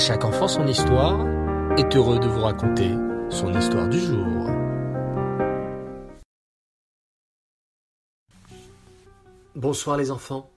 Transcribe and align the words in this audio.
chaque 0.00 0.24
enfant 0.24 0.48
son 0.48 0.66
histoire 0.66 1.26
est 1.76 1.94
heureux 1.94 2.18
de 2.18 2.26
vous 2.26 2.40
raconter 2.40 2.90
son 3.28 3.52
histoire 3.52 3.86
du 3.86 4.00
jour. 4.00 4.46
Bonsoir 9.54 9.98
les 9.98 10.10
enfants. 10.10 10.50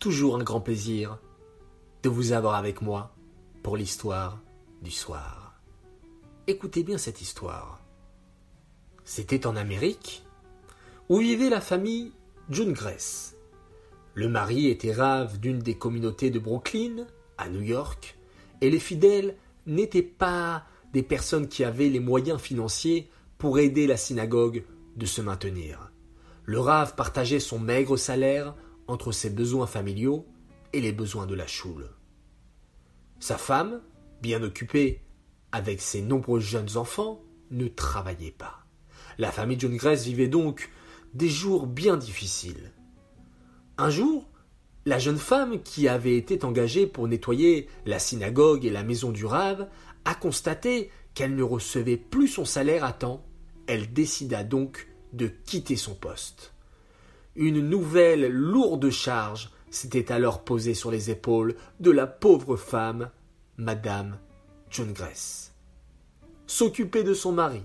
Toujours 0.00 0.34
un 0.34 0.42
grand 0.42 0.60
plaisir 0.60 1.20
de 2.02 2.08
vous 2.08 2.32
avoir 2.32 2.56
avec 2.56 2.82
moi 2.82 3.14
pour 3.62 3.76
l'histoire 3.76 4.40
du 4.82 4.90
soir. 4.90 5.54
Écoutez 6.48 6.82
bien 6.82 6.98
cette 6.98 7.20
histoire. 7.20 7.78
C'était 9.04 9.46
en 9.46 9.54
Amérique 9.54 10.24
où 11.08 11.18
vivait 11.18 11.50
la 11.50 11.60
famille 11.60 12.10
June 12.48 12.72
Gress. 12.72 13.36
Le 14.14 14.28
mari 14.28 14.66
était 14.66 14.92
rave 14.92 15.38
d'une 15.38 15.60
des 15.60 15.78
communautés 15.78 16.30
de 16.30 16.40
Brooklyn, 16.40 17.06
à 17.38 17.48
New 17.48 17.62
York, 17.62 18.16
et 18.60 18.70
les 18.70 18.78
fidèles 18.78 19.36
n'étaient 19.66 20.02
pas 20.02 20.66
des 20.92 21.02
personnes 21.02 21.48
qui 21.48 21.64
avaient 21.64 21.88
les 21.88 22.00
moyens 22.00 22.40
financiers 22.40 23.10
pour 23.38 23.58
aider 23.58 23.86
la 23.86 23.96
synagogue 23.96 24.64
de 24.96 25.06
se 25.06 25.20
maintenir. 25.20 25.92
Le 26.44 26.58
rave 26.58 26.94
partageait 26.94 27.40
son 27.40 27.58
maigre 27.58 27.96
salaire 27.96 28.54
entre 28.86 29.12
ses 29.12 29.30
besoins 29.30 29.66
familiaux 29.66 30.26
et 30.72 30.80
les 30.80 30.92
besoins 30.92 31.26
de 31.26 31.34
la 31.34 31.46
choule. 31.46 31.90
Sa 33.20 33.38
femme, 33.38 33.80
bien 34.22 34.42
occupée 34.42 35.02
avec 35.52 35.80
ses 35.80 36.02
nombreux 36.02 36.40
jeunes 36.40 36.76
enfants, 36.76 37.22
ne 37.50 37.68
travaillait 37.68 38.30
pas. 38.30 38.66
La 39.18 39.32
famille 39.32 39.58
John 39.58 39.76
Grace 39.76 40.04
vivait 40.04 40.28
donc 40.28 40.70
des 41.14 41.28
jours 41.28 41.66
bien 41.66 41.96
difficiles. 41.96 42.72
Un 43.78 43.90
jour, 43.90 44.28
la 44.86 44.98
jeune 44.98 45.18
femme 45.18 45.62
qui 45.62 45.88
avait 45.88 46.16
été 46.16 46.42
engagée 46.44 46.86
pour 46.86 47.06
nettoyer 47.06 47.68
la 47.86 47.98
synagogue 47.98 48.64
et 48.64 48.70
la 48.70 48.82
maison 48.82 49.10
du 49.10 49.26
Rave 49.26 49.68
a 50.04 50.14
constaté 50.14 50.90
qu'elle 51.14 51.34
ne 51.34 51.42
recevait 51.42 51.96
plus 51.96 52.28
son 52.28 52.44
salaire 52.44 52.84
à 52.84 52.92
temps. 52.92 53.24
Elle 53.66 53.92
décida 53.92 54.42
donc 54.42 54.88
de 55.12 55.26
quitter 55.26 55.76
son 55.76 55.94
poste. 55.94 56.54
Une 57.36 57.60
nouvelle 57.60 58.28
lourde 58.28 58.90
charge 58.90 59.50
s'était 59.70 60.10
alors 60.12 60.44
posée 60.44 60.74
sur 60.74 60.90
les 60.90 61.10
épaules 61.10 61.54
de 61.78 61.90
la 61.90 62.06
pauvre 62.06 62.56
femme, 62.56 63.10
Madame 63.56 64.18
John 64.70 64.92
Grace. 64.92 65.54
S'occuper 66.46 67.04
de 67.04 67.14
son 67.14 67.32
mari, 67.32 67.62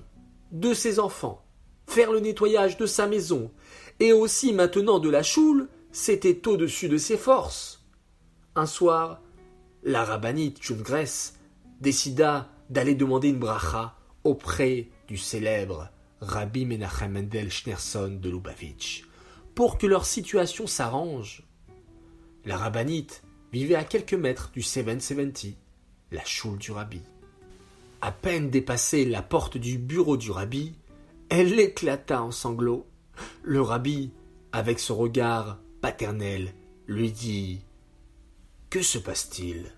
de 0.51 0.73
ses 0.73 0.99
enfants, 0.99 1.43
faire 1.87 2.11
le 2.11 2.19
nettoyage 2.19 2.77
de 2.77 2.85
sa 2.85 3.07
maison, 3.07 3.51
et 3.99 4.13
aussi 4.13 4.53
maintenant 4.53 4.99
de 4.99 5.09
la 5.09 5.23
choule, 5.23 5.67
c'était 5.95 6.45
au-dessus 6.45 6.89
de 6.89 6.97
ses 6.97 7.15
forces. 7.15 7.85
Un 8.53 8.65
soir, 8.65 9.21
la 9.81 10.03
rabbinite 10.03 10.59
Gress 10.73 11.39
décida 11.79 12.51
d'aller 12.69 12.95
demander 12.95 13.29
une 13.29 13.39
bracha 13.39 13.95
auprès 14.25 14.89
du 15.07 15.15
célèbre 15.15 15.89
Rabbi 16.19 16.65
Menachem 16.65 17.13
Mendel 17.13 17.49
Schneerson 17.49 18.19
de 18.21 18.29
Lubavitch 18.29 19.05
pour 19.55 19.77
que 19.77 19.87
leur 19.87 20.05
situation 20.05 20.67
s'arrange. 20.67 21.43
La 22.43 22.57
rabbinite 22.57 23.23
vivait 23.53 23.75
à 23.75 23.85
quelques 23.85 24.15
mètres 24.15 24.51
du 24.53 24.63
770, 24.63 25.55
la 26.11 26.25
choule 26.25 26.57
du 26.57 26.73
rabbi. 26.73 27.03
À 28.01 28.11
peine 28.11 28.49
dépassée 28.49 29.05
la 29.05 29.21
porte 29.21 29.57
du 29.57 29.77
bureau 29.77 30.17
du 30.17 30.29
rabbi, 30.29 30.75
elle 31.29 31.57
éclata 31.57 32.21
en 32.21 32.31
sanglots. 32.31 32.85
Le 33.43 33.61
rabbi, 33.61 34.11
avec 34.51 34.79
son 34.79 34.97
regard 34.97 35.57
lui 36.87 37.11
dit 37.11 37.61
Que 38.69 38.81
se 38.81 38.97
passe-t-il? 38.97 39.71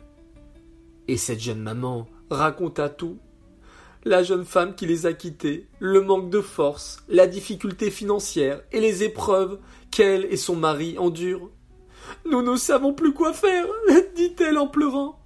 Et 1.08 1.18
cette 1.18 1.40
jeune 1.40 1.62
maman 1.62 2.08
raconta 2.30 2.90
tout. 2.90 3.18
La 4.04 4.24
jeune 4.24 4.46
femme 4.46 4.76
qui 4.76 4.86
les 4.86 5.06
a 5.06 5.14
quittés, 5.14 5.68
le 5.80 6.02
manque 6.02 6.30
de 6.30 6.42
force, 6.42 7.04
la 7.10 7.28
difficulté 7.28 7.92
financière 7.92 8.62
et 8.72 8.80
les 8.80 9.04
épreuves 9.04 9.60
qu'elle 9.92 10.26
et 10.26 10.38
son 10.38 10.56
mari 10.56 10.98
endurent. 10.98 11.50
Nous 12.30 12.42
ne 12.42 12.56
savons 12.56 12.94
plus 12.94 13.14
quoi 13.14 13.34
faire, 13.34 13.66
dit-elle 14.16 14.58
en 14.58 14.68
pleurant. 14.68 15.20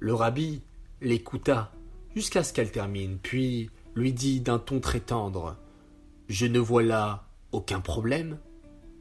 Le 0.00 0.14
rabbi 0.14 0.62
l'écouta 1.00 1.72
jusqu'à 2.16 2.42
ce 2.42 2.52
qu'elle 2.52 2.72
termine, 2.72 3.18
puis 3.22 3.70
lui 3.94 4.12
dit 4.12 4.40
d'un 4.40 4.58
ton 4.58 4.80
très 4.80 5.00
tendre 5.00 5.56
Je 6.28 6.46
ne 6.46 6.58
vois 6.58 6.82
là 6.82 7.28
aucun 7.52 7.80
problème. 7.80 8.38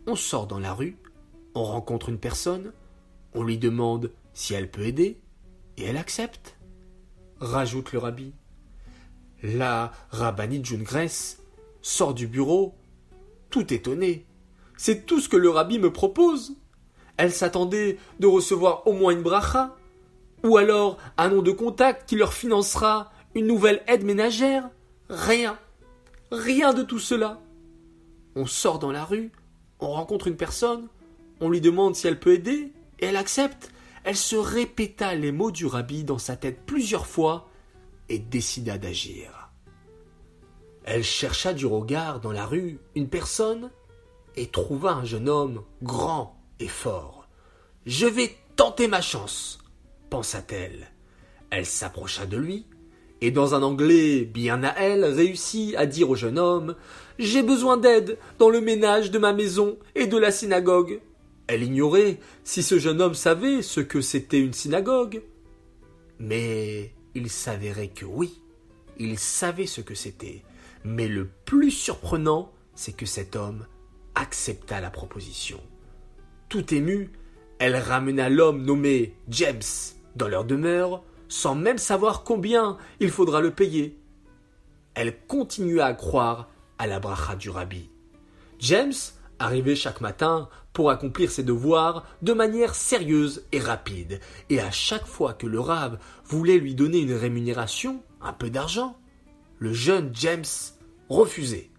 On 0.10 0.16
sort 0.16 0.48
dans 0.48 0.60
la 0.60 0.74
rue, 0.74 0.96
on 1.54 1.66
rencontre 1.66 2.08
une 2.08 2.18
personne, 2.18 2.72
on 3.34 3.44
lui 3.44 3.58
demande 3.58 4.14
si 4.34 4.54
elle 4.54 4.72
peut 4.72 4.86
aider, 4.86 5.20
et 5.76 5.84
elle 5.84 5.98
accepte. 5.98 6.56
Rajoute 7.42 7.92
le 7.92 8.00
rabbi. 8.00 8.32
La 9.44 9.92
rabbinite 10.10 10.66
June 10.66 10.84
Grace 10.84 11.40
sort 11.82 12.14
du 12.14 12.26
bureau, 12.26 12.74
tout 13.50 13.74
étonnée. 13.74 14.26
C'est 14.78 15.06
tout 15.06 15.20
ce 15.20 15.28
que 15.28 15.36
le 15.36 15.50
rabbi 15.50 15.78
me 15.78 15.92
propose. 15.92 16.56
Elle 17.18 17.34
s'attendait 17.34 17.98
de 18.22 18.28
recevoir 18.28 18.88
au 18.88 18.94
moins 18.94 19.12
une 19.12 19.24
bracha, 19.24 19.76
ou 20.42 20.56
alors 20.56 20.98
un 21.18 21.28
nom 21.28 21.42
de 21.42 21.52
contact 21.52 22.08
qui 22.08 22.16
leur 22.16 22.34
financera 22.34 23.12
une 23.36 23.48
nouvelle 23.48 23.84
aide 23.88 24.06
ménagère. 24.06 24.70
Rien. 25.10 25.60
Rien 26.32 26.74
de 26.74 26.84
tout 26.84 27.00
cela. 27.00 27.42
On 28.38 28.46
sort 28.46 28.80
dans 28.80 28.92
la 28.92 29.04
rue, 29.04 29.32
on 29.80 29.92
rencontre 29.92 30.28
une 30.28 30.38
personne, 30.38 30.88
on 31.40 31.50
lui 31.50 31.62
demande 31.62 31.96
si 31.96 32.08
elle 32.08 32.20
peut 32.20 32.34
aider, 32.34 32.72
et 33.00 33.06
elle 33.06 33.16
accepte. 33.16 33.72
Elle 34.04 34.16
se 34.16 34.36
répéta 34.36 35.16
les 35.16 35.32
mots 35.32 35.52
du 35.52 35.66
rabbi 35.66 36.04
dans 36.04 36.18
sa 36.18 36.38
tête 36.38 36.66
plusieurs 36.66 37.08
fois 37.08 37.50
et 38.10 38.20
décida 38.20 38.78
d'agir. 38.78 39.50
Elle 40.86 41.04
chercha 41.04 41.54
du 41.54 41.66
regard 41.66 42.22
dans 42.22 42.32
la 42.32 42.46
rue 42.46 42.80
une 42.96 43.10
personne 43.10 43.70
et 44.38 44.48
trouva 44.48 44.94
un 44.94 45.04
jeune 45.04 45.28
homme 45.28 45.64
grand 45.84 46.40
et 46.60 46.70
fort. 46.70 47.28
Je 47.86 48.06
vais 48.06 48.34
tenter 48.56 48.88
ma 48.88 49.02
chance, 49.02 49.60
pensa-t-elle. 50.10 50.90
Elle 51.50 51.66
s'approcha 51.66 52.26
de 52.26 52.38
lui, 52.38 52.66
et 53.22 53.32
dans 53.32 53.56
un 53.56 53.64
anglais 53.64 54.22
bien 54.22 54.64
à 54.64 54.74
elle 54.78 55.06
réussit 55.06 55.76
à 55.76 55.86
dire 55.86 56.10
au 56.10 56.16
jeune 56.16 56.38
homme 56.38 56.76
J'ai 57.20 57.44
besoin 57.44 57.78
d'aide 57.78 58.18
dans 58.40 58.50
le 58.50 58.62
ménage 58.62 59.12
de 59.12 59.20
ma 59.20 59.34
maison 59.34 59.78
et 59.96 60.08
de 60.08 60.18
la 60.18 60.32
synagogue. 60.32 61.02
Elle 61.48 61.64
ignorait 61.64 62.20
si 62.44 62.62
ce 62.62 62.78
jeune 62.78 63.02
homme 63.02 63.16
savait 63.16 63.62
ce 63.62 63.80
que 63.80 64.02
c'était 64.02 64.40
une 64.40 64.54
synagogue. 64.54 65.22
Mais 66.20 66.92
il 67.16 67.30
s'avérait 67.30 67.88
que 67.88 68.06
oui, 68.06 68.42
il 68.98 69.18
savait 69.18 69.66
ce 69.66 69.82
que 69.82 69.96
c'était. 69.96 70.44
Mais 70.84 71.08
le 71.08 71.28
plus 71.46 71.72
surprenant, 71.72 72.52
c'est 72.76 72.96
que 72.96 73.06
cet 73.06 73.36
homme 73.36 73.66
accepta 74.16 74.82
la 74.82 74.90
proposition. 74.90 75.60
Tout 76.50 76.74
ému, 76.74 77.12
elle 77.60 77.76
ramena 77.76 78.30
l'homme 78.30 78.64
nommé 78.64 79.16
James 79.30 79.62
dans 80.16 80.28
leur 80.28 80.46
demeure, 80.46 81.04
sans 81.30 81.56
même 81.56 81.78
savoir 81.78 82.24
combien 82.24 82.78
il 83.00 83.12
faudra 83.12 83.42
le 83.42 83.52
payer. 83.52 83.98
Elle 84.94 85.18
continua 85.28 85.86
à 85.86 85.94
croire 85.94 86.50
à 86.78 86.88
la 86.88 87.00
bracha 87.00 87.36
du 87.36 87.50
rabbi. 87.50 87.90
James 88.60 88.94
arrivait 89.40 89.76
chaque 89.76 90.02
matin 90.02 90.50
pour 90.74 90.90
accomplir 90.90 91.32
ses 91.32 91.44
devoirs 91.44 92.06
de 92.22 92.34
manière 92.34 92.76
sérieuse 92.76 93.46
et 93.52 93.60
rapide, 93.60 94.20
et 94.50 94.60
à 94.60 94.72
chaque 94.72 95.06
fois 95.06 95.34
que 95.34 95.48
le 95.48 95.60
rave 95.60 96.00
voulait 96.26 96.58
lui 96.58 96.76
donner 96.76 97.00
une 97.00 97.14
rémunération, 97.14 98.02
un 98.22 98.34
peu 98.34 98.50
d'argent, 98.50 98.98
le 99.60 99.74
jeune 99.74 100.12
James 100.14 100.46
refusait. 101.10 101.70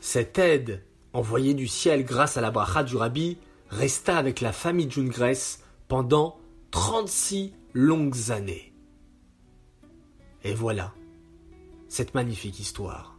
Cette 0.00 0.38
aide, 0.38 0.82
envoyée 1.12 1.54
du 1.54 1.68
ciel 1.68 2.04
grâce 2.04 2.36
à 2.36 2.40
la 2.40 2.50
bracha 2.50 2.82
du 2.82 2.96
rabbi, 2.96 3.38
resta 3.70 4.16
avec 4.16 4.40
la 4.40 4.52
famille 4.52 4.90
June 4.90 5.08
Grace 5.08 5.60
pendant 5.88 6.38
36 6.70 7.52
longues 7.74 8.30
années. 8.30 8.72
Et 10.44 10.54
voilà, 10.54 10.94
cette 11.88 12.14
magnifique 12.14 12.60
histoire. 12.60 13.18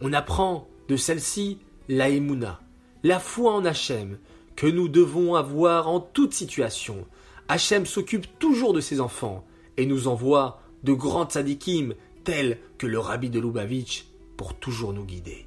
On 0.00 0.12
apprend 0.12 0.68
de 0.88 0.96
celle-ci 0.96 1.58
la 1.88 2.08
émouna, 2.08 2.60
la 3.02 3.18
foi 3.18 3.52
en 3.52 3.64
Hachem, 3.64 4.18
que 4.54 4.68
nous 4.68 4.88
devons 4.88 5.34
avoir 5.34 5.88
en 5.88 5.98
toute 5.98 6.34
situation. 6.34 7.04
Hachem 7.48 7.84
s'occupe 7.84 8.38
toujours 8.38 8.72
de 8.72 8.80
ses 8.80 9.00
enfants 9.00 9.44
et 9.76 9.86
nous 9.86 10.06
envoie 10.06 10.60
de 10.84 10.92
grands 10.92 11.26
tzadikim 11.26 11.94
tels 12.22 12.60
que 12.78 12.86
le 12.86 13.00
rabbi 13.00 13.28
de 13.28 13.40
Lubavitch 13.40 14.06
pour 14.36 14.54
toujours 14.54 14.92
nous 14.92 15.04
guider. 15.04 15.46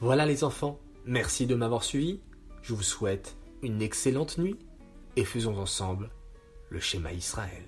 Voilà 0.00 0.24
les 0.24 0.44
enfants, 0.44 0.78
merci 1.04 1.46
de 1.46 1.54
m'avoir 1.54 1.84
suivi. 1.84 2.20
Je 2.62 2.72
vous 2.72 2.82
souhaite 2.82 3.36
une 3.62 3.82
excellente 3.82 4.38
nuit 4.38 4.56
et 5.16 5.24
faisons 5.24 5.58
ensemble 5.58 6.10
le 6.70 6.80
schéma 6.80 7.12
Israël. 7.12 7.64